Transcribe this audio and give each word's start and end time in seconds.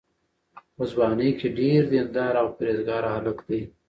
په 0.75 0.83
ځوانۍ 0.91 1.29
کې 1.39 1.47
ډېر 1.59 1.81
دینداره 1.91 2.39
او 2.43 2.47
پرهېزګاره 2.57 3.09
هلک 3.15 3.37
دی. 3.47 3.61